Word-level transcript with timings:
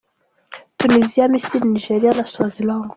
Tunisia, 0.79 1.31
Misiri, 1.33 1.67
Niger, 1.73 2.15
Swaziland 2.31 2.87